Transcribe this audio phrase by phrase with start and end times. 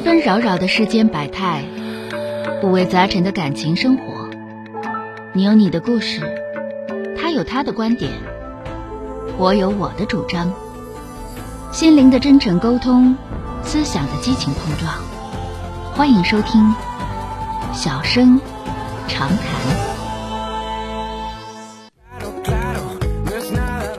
[0.00, 1.62] 纷纷扰扰的世间百态，
[2.62, 4.30] 五味杂陈的感情生活。
[5.34, 6.22] 你有你的故事，
[7.20, 8.10] 他有他的观点，
[9.36, 10.54] 我有我的主张。
[11.70, 13.14] 心灵的真诚沟通，
[13.62, 14.90] 思想的激情碰撞。
[15.92, 16.62] 欢迎收听
[17.74, 18.40] 《小声
[19.06, 19.38] 长谈》。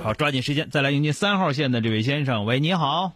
[0.02, 2.46] 好，抓紧时间，再来迎接三号线的这位先生。
[2.46, 3.12] 喂，你好。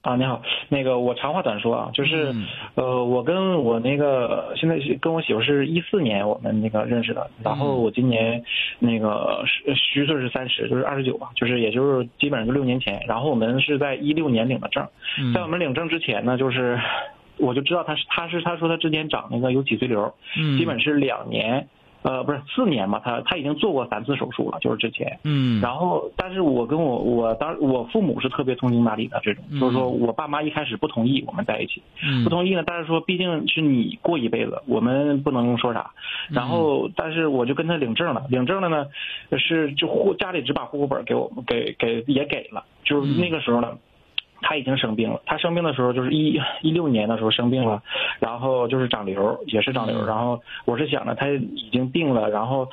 [0.00, 0.40] 啊，你好，
[0.72, 2.46] 那个我长话短说啊，就是，嗯。
[2.76, 8.42] 呃，我跟我那个现在跟我媳妇是一四年我们那个认识的，然后我今年
[8.78, 14.88] 那个虚虚岁是三十，就是二十九吧，就是也就是基本上就六年前，然后我们是在一六年领的证，
[15.20, 15.34] 嗯。
[15.34, 16.80] 在我们领证之前呢，就是
[17.36, 21.68] 我就知道他是他是他说他之前长那个有脊髓瘤，嗯，基本是两年，
[22.02, 32.24] 呃，不是四年嘛，他他已经做过三次手术了，就是之前，嗯，然后，但是我跟我我当我父母是特别通情达理的这种，嗯就是说我爸妈一开始不同意我们在一起，嗯。
[32.24, 35.90] 不同意呢，但是说毕竟是你过一辈子，我们不能说啥。
[36.30, 38.86] 然后，但是我就跟他领证了，领证了呢，
[39.38, 43.78] 是就户家里只把户口本给我们给给也给了，就是那个时候呢。
[44.42, 47.82] 他已经生病了，他生病的时候就是一一六年的时候生病了，
[48.18, 49.96] 然后就是长瘤，也是长瘤。
[50.02, 52.68] 嗯然后我是想着他已经病了，然后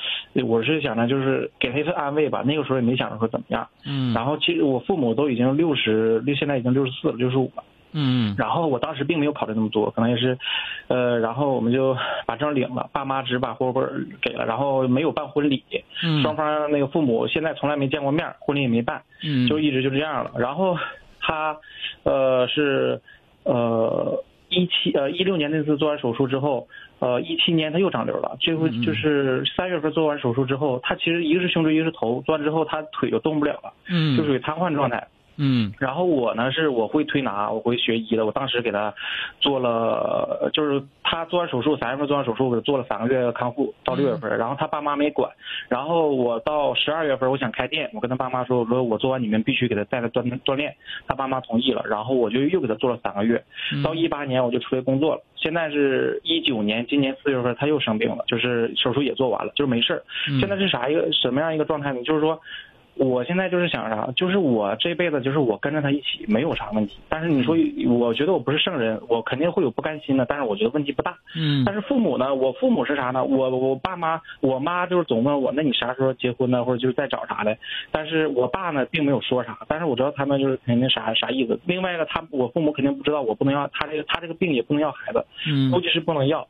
[0.45, 2.43] 我是想着就是给他一份安慰吧。
[2.45, 3.67] 那个时候也没想着说怎么样。
[3.85, 7.63] 嗯，然后其实我父母都已经六十六，现在已经六十四了，六十五了。
[7.91, 10.37] 嗯然后我当时并没有考虑那么多，可能也是，
[10.89, 11.97] 呃，然后我们就
[12.27, 15.63] 把证领了，爸妈只把户口本给了，然后没有办婚礼，
[16.03, 20.31] 嗯双方那个父母现在从来没见过面，婚礼也没办，嗯就一直就这样了。
[20.37, 20.77] 然后
[21.29, 21.57] 他，
[22.03, 22.99] 呃，是，
[23.43, 34.97] 呃，一七呃一六年那次做完手术之后，呃一七年他又长瘤了，这回嗯嗯就是三月份做完手术之后，他其实一个是胸椎，一个是头，做完之后他腿就动不了了，嗯就属于瘫痪状态。
[34.97, 35.18] 嗯
[35.79, 38.25] 然后我呢是我会推拿，我会学医的。
[38.25, 38.93] 我当时给他
[39.39, 44.37] 做了，就是他做完手术，三月份做完手术，我给他做了三个月康复，到六月份。
[44.37, 45.31] 然后他爸妈没管。
[45.69, 50.75] 然后我到十二月份，我想开店，我跟他爸妈说，我说我做完你们必须给他带来锻锻炼。
[51.07, 53.41] 他爸妈同意了，然后我就又给他做了三个月。
[53.81, 55.21] 到一八年我就出来工作了。
[55.35, 60.03] 现在是一九年，今年四月份他又生病了，就是手术也做完了，就是没事儿。
[60.29, 62.03] 嗯现在是啥一个什么样一个状态呢？
[62.03, 62.39] 就是说。
[62.99, 67.55] 我现在就是想啥，就是我这辈子就是我跟着他一起没有啥问题，但是你说
[67.87, 71.15] 我觉得我不是圣人，我肯定会有不甘心的，但是我觉得问题不大。
[71.33, 73.23] 嗯但是父母呢，我父母是啥呢？
[73.23, 76.65] 我我爸妈，我妈就是总问我，那你啥时候结婚呢？
[76.65, 77.57] 或者就是再找啥的？
[77.91, 81.57] 但是我爸呢，并没有说啥，但是我知道他们就是肯定啥啥意思。
[81.65, 86.45] 另外一个，他我父母肯定不知道我不能要他这个他这个病也不能要孩子，嗯估计是不能要。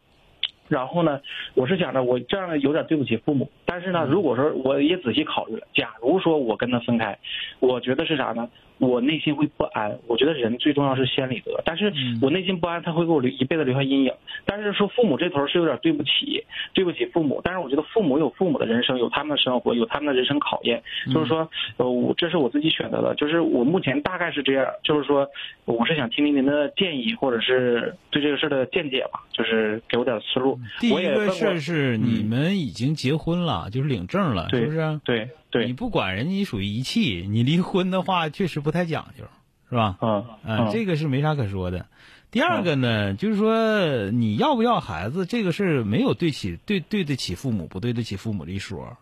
[0.70, 1.20] 然后呢，
[1.56, 7.18] 我是想着我这样有点对不起父母，但是呢，如果说我也仔细考虑了，假如说我跟他分开，
[7.60, 8.48] 我觉得是啥呢？
[8.78, 10.00] 我内心会不安。
[10.08, 11.92] 我觉得人最重要是先理得，但是
[12.22, 14.14] 我内心不安，他会给我留一辈子留下阴影。
[14.46, 17.42] 但是说父母这头是有点对不起，对不起父母。
[17.44, 20.82] 但是我觉得父母有父母的人生，有他们的生活，有他们的人生考验。
[21.14, 24.66] 就是说，呃，我这是我自己选择的，就是我目前大概是这样。
[24.82, 25.28] 就是说，
[25.66, 30.58] 我是想听听您的建议，或者是对这个事儿的见解吧，就是给我点思路。
[30.80, 35.02] 第一个事儿是你们已经结婚了，就是领证了，是不是？
[35.04, 39.26] 对对你，不管人家，你属于遗弃，你离婚的话确实不太讲究，
[39.70, 39.98] 是吧？
[40.02, 41.86] 嗯嗯，这个是没啥可说的。
[42.32, 48.98] 第二个呢，就是说你要不要孩子这个事儿没有对起对对得起父母，不对得起父母的一说。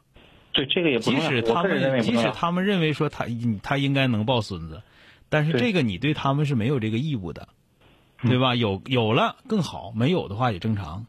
[0.53, 1.19] 对这个也不即。
[1.19, 2.31] 使他们即使。
[2.34, 3.25] 他们认为说他
[3.62, 4.81] 他应该能抱孙子，
[5.28, 7.50] 但是这个你对他们是没有这个义务的，
[8.22, 8.56] 对吧？
[8.56, 11.06] 有有了更好，没有的话也正常。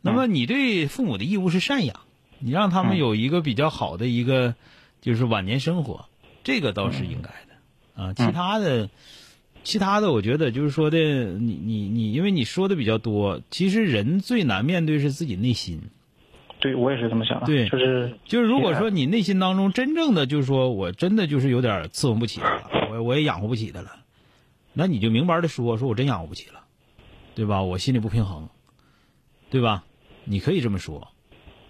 [0.00, 2.00] 那么你对父母的义务是赡养，
[2.38, 4.54] 你让他们嗯有一个比较好的一个
[5.00, 6.06] 就是晚年生活，
[6.44, 8.14] 这个倒是应该的啊。
[8.14, 8.90] 其他的。
[9.64, 15.82] 其他的，我觉得就是说的，你你你，因为你说的比较多，其实人最难面对是自己内心。
[16.58, 17.46] 对我也是这么想的。
[17.46, 24.04] 对就是就是如果说你内心当中真正的就是说我真的就是有点伺候不起了，我我也养活不起他了，
[24.72, 26.64] 那你就明白的说，说我真养活不起了，
[27.34, 27.62] 对吧？
[27.62, 28.48] 我心里不平衡，
[29.50, 29.84] 对吧？
[30.28, 31.08] 你可以这么说，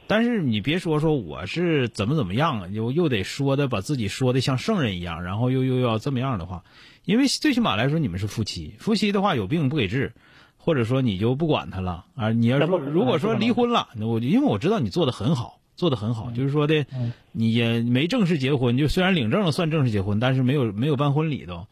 [0.06, 6.64] 但是你别说说我是怎么怎么样，又又得说的把自己说的像圣人一样，然后又又要这么样的话，
[7.04, 10.12] 因为最起码来说你们是夫妻，夫妻的话有病不给治。
[10.60, 12.30] 或者说你就不管他了啊？
[12.30, 16.84] 你要说如果说离婚了，我因为我知道你做的很好，做的很好，就是说的，
[17.32, 21.66] 你也没正式结婚，就虽然领证了算正式结婚，但是没有没有办婚礼都，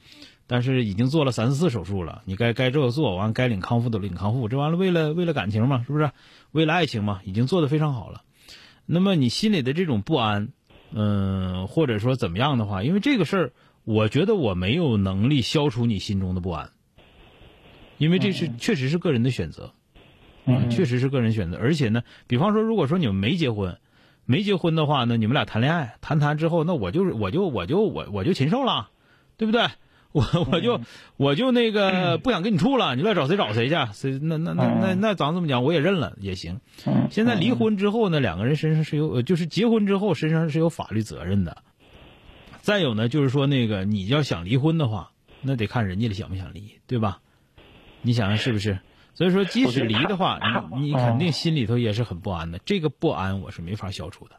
[0.46, 6.10] 但是已经做了三四次手术了，你该该这个做完，该领康复的领康复，这完了为了为了感情嘛，是不是？
[6.56, 8.22] 为了爱情嘛，已经做得非常好了。
[8.86, 10.48] 那么你心里的这种不安，
[10.90, 13.52] 嗯、或者说怎么样的话，因为这个事儿，
[13.84, 16.70] 我觉得我没有能力消除你心中的不安。
[17.98, 19.74] 因为这是确实是个人的选择，
[20.46, 21.58] 嗯，确实是个人选择。
[21.58, 23.78] 而且呢，比方说，如果说你们没结婚，
[24.24, 28.88] 没结婚的话呢，你们俩谈恋爱，谈谈之后，那我就是我就我就我我就禽兽了，
[29.36, 29.66] 对不对？
[30.12, 30.80] 我我就
[31.16, 33.74] 我就那个不想跟你处了，你来找谁找谁去？
[33.92, 36.60] 谁那那那那那咱这么讲，我也认了也行。
[37.10, 41.58] 现在离婚之后呢，两个人身上是有，就是结婚之后身上是有法律责任的。
[42.62, 45.12] 再有呢，就是说那个你要想离婚的话，
[45.42, 47.20] 那得看人家想不想离，对吧？
[48.02, 48.78] 你想想是不是？
[49.14, 50.38] 所以说，即使离的话，
[50.76, 52.58] 你你肯定心里头也是很不安的。
[52.64, 54.36] 这个不安我是没法消除的。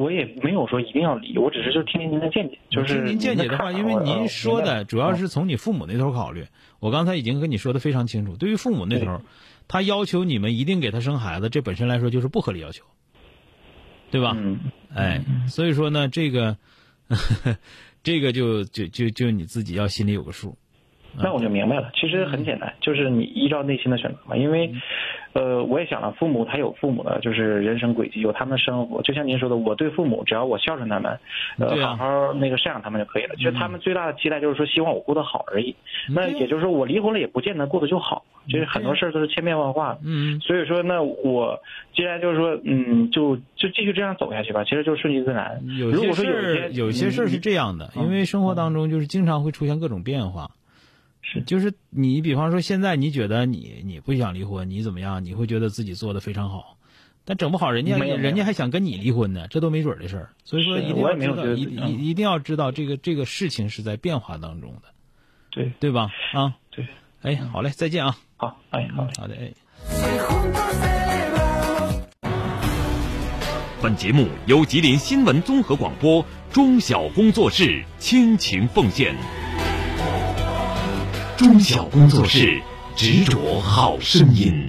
[0.00, 6.46] 我也没有说一定要离，我只是就听听您的见解，就是听您见解的话，因为您说的主要是从你父母那头考虑。
[6.78, 9.20] 我刚才已经跟你说的非常清楚，对于父母那头，
[9.68, 12.82] 他要求你们一定给他生孩子，这本身来说就是不合理要求，
[14.10, 14.34] 对吧？
[14.34, 14.58] 嗯。
[14.94, 16.56] 哎，所以说呢，这个，
[18.02, 20.56] 这个就就就就你自己要心里有个数。
[21.22, 24.36] 那我就明白了，其实很简单，就是你依照内心的选择嘛。
[24.36, 24.72] 因为，
[25.32, 29.02] 呃，我也想了，父母他有父母的就是人生轨迹，有他们的生活。
[29.02, 31.18] 就像您说的，我对父母，只要我孝顺他们，
[31.58, 33.34] 呃，好好那个赡养他们就可以了。
[33.36, 35.74] 其实他们最大的期待就是说，希望我过得好而已。
[36.08, 38.24] 那也就是说，我离婚了也不见得过得就好。
[38.48, 39.98] 就是很多事儿都是千变万化。
[40.02, 40.40] 嗯。
[40.40, 41.60] 所以说，那我
[41.94, 44.64] 既然就是说，嗯，就就继续这样走下去吧。
[44.64, 45.60] 其实就顺其自然。
[45.78, 50.50] 有些事儿，有些事儿是这样的，因为生活当中就是经常会出现各种变化。
[51.32, 55.24] 是，就是你，比方说现在你觉得你你不想离婚，你怎么样？
[55.24, 56.76] 你会觉得自己做的非常好，
[57.24, 60.30] 但整不好人家人家还想跟你离婚呢，这都没准的事儿。
[60.44, 64.88] 所以说一定要知道，一一一定要知道这个这个事情是在变化当中的，
[65.50, 66.10] 对对吧？
[66.32, 66.88] 啊，对，
[67.22, 68.16] 哎，好嘞，再见啊！
[68.36, 69.52] 好，哎，好，好的，哎。
[73.82, 76.22] 本节目由吉林新闻综合广播
[76.52, 79.14] 中小工作室倾情奉献。
[81.40, 82.60] 中小工作室，
[82.94, 84.68] 执着好声音。